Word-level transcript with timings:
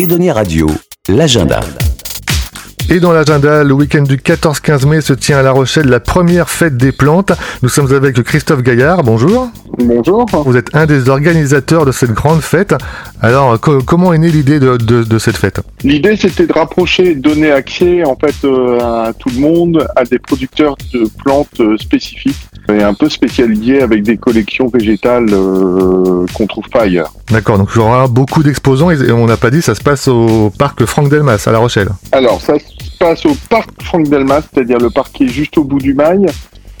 Edonia 0.00 0.32
Radio, 0.32 0.66
l'agenda. 1.10 1.60
Et 2.88 3.00
dans 3.00 3.12
l'agenda, 3.12 3.62
le 3.62 3.74
week-end 3.74 4.00
du 4.02 4.16
14-15 4.16 4.86
mai 4.86 5.02
se 5.02 5.12
tient 5.12 5.36
à 5.36 5.42
La 5.42 5.50
Rochelle 5.50 5.88
la 5.88 6.00
première 6.00 6.48
fête 6.48 6.78
des 6.78 6.90
plantes. 6.90 7.32
Nous 7.60 7.68
sommes 7.68 7.92
avec 7.92 8.18
Christophe 8.22 8.62
Gaillard. 8.62 9.02
Bonjour. 9.02 9.50
Bonjour. 9.84 10.26
Vous 10.44 10.56
êtes 10.56 10.74
un 10.74 10.86
des 10.86 11.08
organisateurs 11.08 11.84
de 11.86 11.92
cette 11.92 12.12
grande 12.12 12.40
fête. 12.40 12.74
Alors, 13.22 13.58
co- 13.60 13.80
comment 13.82 14.12
est 14.12 14.18
née 14.18 14.30
l'idée 14.30 14.60
de, 14.60 14.76
de- 14.76 15.02
de 15.04 15.18
cette 15.18 15.36
fête 15.36 15.60
L'idée, 15.84 16.16
c'était 16.16 16.46
de 16.46 16.52
rapprocher, 16.52 17.14
donner 17.14 17.50
accès 17.50 18.04
en 18.04 18.16
fait 18.16 18.34
euh, 18.44 18.78
à 18.80 19.12
tout 19.12 19.30
le 19.30 19.40
monde, 19.40 19.86
à 19.96 20.04
des 20.04 20.18
producteurs 20.18 20.76
de 20.92 21.08
plantes 21.22 21.60
euh, 21.60 21.76
spécifiques 21.78 22.36
et 22.68 22.82
un 22.82 22.94
peu 22.94 23.08
spécialisés 23.08 23.82
avec 23.82 24.02
des 24.02 24.16
collections 24.16 24.68
végétales 24.68 25.26
euh, 25.32 26.26
qu'on 26.34 26.46
trouve 26.46 26.68
pas 26.68 26.82
ailleurs. 26.82 27.12
D'accord, 27.30 27.58
donc 27.58 27.70
il 27.74 27.78
y 27.78 27.82
aura 27.82 28.06
beaucoup 28.06 28.42
d'exposants 28.42 28.90
et 28.90 29.10
on 29.12 29.26
n'a 29.26 29.36
pas 29.36 29.50
dit, 29.50 29.62
ça 29.62 29.74
se 29.74 29.80
passe 29.82 30.08
au 30.08 30.50
parc 30.56 30.84
Franck 30.84 31.08
Delmas 31.08 31.42
à 31.46 31.52
La 31.52 31.58
Rochelle. 31.58 31.88
Alors, 32.12 32.40
ça 32.40 32.58
se 32.58 32.98
passe 32.98 33.24
au 33.26 33.34
parc 33.48 33.70
Franck 33.82 34.08
Delmas, 34.08 34.42
c'est-à-dire 34.52 34.78
le 34.78 34.90
parc 34.90 35.12
qui 35.12 35.24
est 35.24 35.28
juste 35.28 35.56
au 35.58 35.64
bout 35.64 35.78
du 35.78 35.94
mail. 35.94 36.26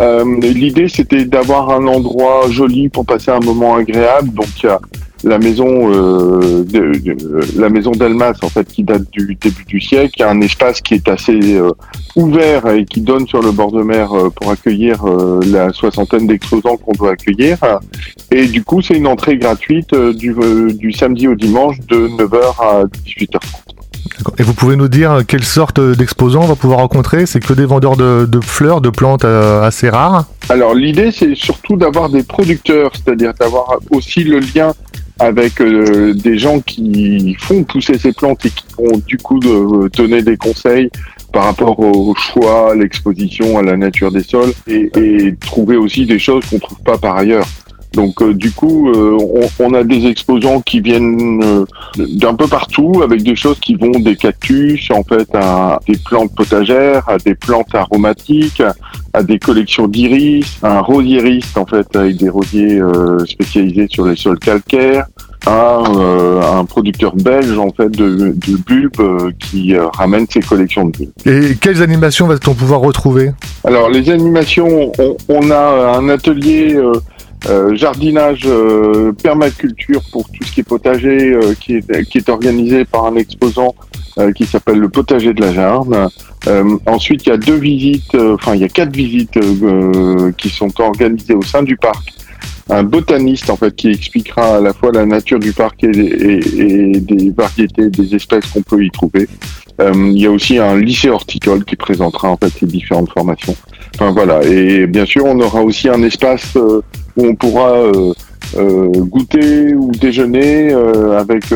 Euh, 0.00 0.24
L'idée, 0.40 0.88
c'était 0.88 1.24
d'avoir 1.24 1.70
un 1.70 1.86
endroit 1.86 2.48
joli 2.50 2.88
pour 2.88 3.06
passer 3.06 3.30
un 3.30 3.40
moment 3.40 3.76
agréable. 3.76 4.30
Donc, 4.32 4.46
il 4.62 4.66
y 4.66 4.68
a 4.68 4.80
la 5.22 5.38
maison, 5.38 5.66
euh, 5.90 6.64
de, 6.64 6.98
de- 6.98 7.60
la 7.60 7.70
maison 7.70 7.92
Delmas, 7.92 8.34
en 8.42 8.48
fait, 8.48 8.66
qui 8.66 8.82
date 8.82 9.04
du 9.12 9.36
début 9.40 9.64
du 9.64 9.80
siècle. 9.80 10.12
Il 10.18 10.20
y 10.20 10.22
a 10.24 10.30
un 10.30 10.40
espace 10.42 10.80
qui 10.82 10.94
est 10.94 11.08
assez 11.08 11.38
euh, 11.54 11.70
ouvert 12.16 12.66
et 12.68 12.84
qui 12.84 13.00
donne 13.00 13.26
sur 13.26 13.40
le 13.40 13.50
bord 13.52 13.72
de 13.72 13.82
mer 13.82 14.12
euh, 14.12 14.28
pour 14.30 14.50
accueillir 14.50 15.04
euh, 15.06 15.40
la 15.46 15.72
soixantaine 15.72 16.26
d'exposants 16.26 16.76
qu'on 16.76 16.92
doit 16.92 17.12
accueillir. 17.12 17.56
Et 18.30 18.46
du 18.46 18.62
coup, 18.64 18.82
c'est 18.82 18.96
une 18.96 19.06
entrée 19.06 19.38
gratuite 19.38 19.92
euh, 19.94 20.12
du, 20.12 20.34
euh, 20.38 20.72
du 20.74 20.92
samedi 20.92 21.26
au 21.28 21.34
dimanche 21.34 21.78
de 21.88 22.08
9h 22.08 22.60
à 22.60 22.84
18h30. 22.84 23.73
Et 24.38 24.42
vous 24.42 24.54
pouvez 24.54 24.74
nous 24.74 24.88
dire 24.88 25.20
quelle 25.26 25.44
sorte 25.44 25.80
d'exposants 25.80 26.42
on 26.42 26.46
va 26.46 26.56
pouvoir 26.56 26.80
rencontrer 26.80 27.24
C'est 27.26 27.40
que 27.40 27.52
des 27.52 27.66
vendeurs 27.66 27.96
de, 27.96 28.28
fleurs, 28.42 28.80
de 28.80 28.90
plantes 28.90 29.24
euh, 29.24 29.62
assez 29.62 29.88
rares 29.88 30.26
Alors 30.48 30.74
l'idée 30.74 31.12
c'est 31.12 31.36
surtout 31.36 31.76
d'avoir 31.76 32.08
des 32.08 32.24
producteurs, 32.24 32.90
c'est-à-dire 32.94 33.32
d'avoir 33.34 33.78
aussi 33.90 34.24
le 34.24 34.40
lien 34.40 34.72
avec 35.20 35.60
euh, 35.60 36.12
des 36.14 36.36
gens 36.36 36.58
qui 36.58 37.36
font 37.38 37.62
pousser 37.62 37.96
ces 37.96 38.12
plantes 38.12 38.44
et 38.46 38.50
qui 38.50 38.64
vont 38.76 39.00
du 39.06 39.18
coup 39.18 39.38
donner 39.38 40.22
des 40.22 40.36
conseils 40.36 40.90
par 41.32 41.44
rapport 41.44 41.78
au 41.78 42.14
choix, 42.14 42.72
à 42.72 42.74
l'exposition, 42.74 43.58
à 43.58 43.62
la 43.62 43.76
nature 43.76 44.10
des 44.10 44.22
sols 44.22 44.52
et, 44.66 44.90
et 44.96 45.36
trouver 45.36 45.76
aussi 45.76 46.06
des 46.06 46.18
choses 46.18 46.44
qu'on 46.46 46.58
trouve 46.58 46.80
pas 46.82 46.98
par 46.98 47.16
ailleurs. 47.16 47.46
Donc 47.94 48.20
euh, 48.22 48.34
du 48.34 48.50
coup, 48.50 48.90
euh, 48.90 49.16
on, 49.20 49.64
on 49.64 49.74
a 49.74 49.84
des 49.84 50.06
exposants 50.06 50.60
qui 50.60 50.80
viennent 50.80 51.42
euh, 51.42 51.64
d'un 51.96 52.34
peu 52.34 52.46
partout 52.46 53.02
avec 53.02 53.22
des 53.22 53.36
choses 53.36 53.58
qui 53.60 53.74
vont 53.76 53.98
des 54.00 54.16
cactus 54.16 54.90
en 54.90 55.02
fait 55.04 55.28
à 55.34 55.78
des 55.86 55.96
plantes 56.04 56.34
potagères, 56.34 57.08
à 57.08 57.18
des 57.18 57.34
plantes 57.34 57.74
aromatiques, 57.74 58.62
à 59.12 59.22
des 59.22 59.38
collections 59.38 59.86
d'iris, 59.86 60.58
un 60.62 60.80
rosieriste 60.80 61.56
en 61.56 61.66
fait 61.66 61.86
avec 61.94 62.16
des 62.16 62.28
rosiers 62.28 62.80
euh, 62.80 63.24
spécialisés 63.26 63.86
sur 63.88 64.06
les 64.06 64.16
sols 64.16 64.40
calcaires, 64.40 65.06
un, 65.46 65.82
euh, 65.96 66.40
un 66.42 66.64
producteur 66.64 67.14
belge 67.14 67.56
en 67.58 67.70
fait 67.70 67.90
de, 67.90 68.34
de 68.34 68.56
bulbes 68.66 68.92
euh, 69.00 69.30
qui 69.38 69.76
ramène 69.76 70.26
ses 70.28 70.40
collections 70.40 70.86
de 70.86 70.90
bulbes. 70.90 71.12
Et 71.26 71.56
quelles 71.60 71.80
animations 71.82 72.26
va-t-on 72.26 72.54
pouvoir 72.54 72.80
retrouver? 72.80 73.30
Alors 73.62 73.88
les 73.88 74.10
animations, 74.10 74.90
on, 74.98 75.16
on 75.28 75.50
a 75.50 75.96
un 75.96 76.08
atelier 76.08 76.76
euh, 77.48 77.74
jardinage 77.74 78.42
euh, 78.46 79.12
permaculture 79.22 80.00
pour 80.12 80.24
tout 80.30 80.44
ce 80.44 80.52
qui 80.52 80.60
est 80.60 80.64
potager 80.64 81.32
euh, 81.34 81.54
qui, 81.60 81.74
est, 81.76 82.04
qui 82.08 82.18
est 82.18 82.28
organisé 82.28 82.84
par 82.84 83.04
un 83.06 83.16
exposant 83.16 83.74
euh, 84.18 84.32
qui 84.32 84.46
s'appelle 84.46 84.78
le 84.78 84.88
potager 84.88 85.32
de 85.34 85.40
la 85.40 85.52
Jarne. 85.52 86.08
Euh, 86.46 86.76
ensuite, 86.86 87.26
il 87.26 87.30
y 87.30 87.32
a 87.32 87.36
deux 87.36 87.56
visites, 87.56 88.14
euh, 88.14 88.34
enfin 88.34 88.54
il 88.54 88.60
y 88.60 88.64
a 88.64 88.68
quatre 88.68 88.94
visites 88.94 89.38
qui 90.36 90.48
sont 90.50 90.80
organisées 90.80 91.34
au 91.34 91.42
sein 91.42 91.62
du 91.62 91.76
parc. 91.76 92.12
Un 92.70 92.82
botaniste 92.82 93.50
en 93.50 93.56
fait 93.56 93.74
qui 93.76 93.88
expliquera 93.90 94.56
à 94.56 94.60
la 94.60 94.72
fois 94.72 94.90
la 94.92 95.04
nature 95.04 95.38
du 95.38 95.52
parc 95.52 95.84
et, 95.84 95.88
et- 95.88 96.92
et 96.94 97.00
des 97.00 97.30
variétés, 97.30 97.90
des 97.90 98.14
espèces 98.14 98.46
qu'on 98.46 98.62
peut 98.62 98.82
y 98.82 98.90
trouver. 98.90 99.28
Il 99.78 100.18
y 100.18 100.24
a 100.26 100.30
aussi 100.30 100.56
un 100.58 100.76
lycée 100.78 101.10
horticole 101.10 101.64
qui 101.64 101.76
présentera 101.76 102.30
en 102.30 102.36
fait 102.38 102.50
ces 102.58 102.64
différentes 102.66 103.10
formations. 103.10 103.54
Enfin 103.96 104.12
voilà, 104.12 104.42
et 104.44 104.86
bien 104.86 105.04
sûr 105.04 105.24
on 105.26 105.38
aura 105.40 105.60
aussi 105.62 105.88
un 105.90 106.02
espace 106.02 106.56
où 107.16 107.26
on 107.26 107.34
pourra 107.34 107.70
euh, 107.72 108.12
euh, 108.56 108.88
goûter 109.04 109.74
ou 109.74 109.90
déjeuner 109.92 110.72
euh, 110.72 111.18
avec 111.18 111.46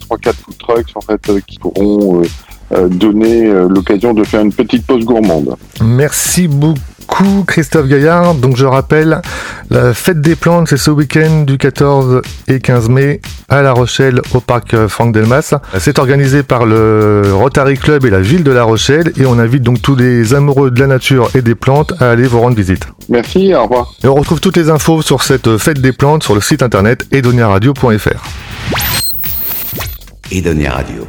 trois 0.00 0.18
quatre 0.18 0.38
food 0.38 0.58
trucks 0.58 1.44
qui 1.46 1.58
pourront 1.58 2.22
donner 2.90 3.48
l'occasion 3.68 4.12
de 4.12 4.24
faire 4.24 4.40
une 4.40 4.52
petite 4.52 4.84
pause 4.86 5.04
gourmande. 5.04 5.54
Merci 5.80 6.48
beaucoup 6.48 6.95
Christophe 7.46 7.88
Gaillard. 7.88 8.34
Donc 8.34 8.56
je 8.56 8.66
rappelle, 8.66 9.20
la 9.70 9.94
fête 9.94 10.20
des 10.20 10.36
plantes, 10.36 10.68
c'est 10.68 10.76
ce 10.76 10.90
week-end 10.90 11.42
du 11.46 11.58
14 11.58 12.22
et 12.48 12.60
15 12.60 12.88
mai 12.88 13.20
à 13.48 13.62
La 13.62 13.72
Rochelle 13.72 14.20
au 14.34 14.40
parc 14.40 14.74
euh, 14.74 14.88
Franck 14.88 15.12
Delmas. 15.12 15.54
C'est 15.78 15.98
organisé 15.98 16.42
par 16.42 16.66
le 16.66 17.22
Rotary 17.32 17.76
Club 17.76 18.04
et 18.04 18.10
la 18.10 18.20
ville 18.20 18.44
de 18.44 18.50
La 18.50 18.64
Rochelle 18.64 19.12
et 19.16 19.26
on 19.26 19.38
invite 19.38 19.62
donc 19.62 19.80
tous 19.82 19.96
les 19.96 20.34
amoureux 20.34 20.70
de 20.70 20.80
la 20.80 20.86
nature 20.86 21.30
et 21.34 21.42
des 21.42 21.54
plantes 21.54 21.94
à 22.00 22.10
aller 22.10 22.24
vous 22.24 22.40
rendre 22.40 22.56
visite. 22.56 22.86
Merci, 23.08 23.54
au 23.54 23.62
revoir. 23.62 23.92
Et 24.02 24.08
on 24.08 24.14
retrouve 24.14 24.40
toutes 24.40 24.56
les 24.56 24.70
infos 24.70 25.02
sur 25.02 25.22
cette 25.22 25.58
fête 25.58 25.80
des 25.80 25.92
plantes 25.92 26.22
sur 26.22 26.34
le 26.34 26.40
site 26.40 26.62
internet 26.62 27.06
edoniaradio.fr. 27.12 28.22
Edonia 30.32 30.72
Radio, 30.72 31.06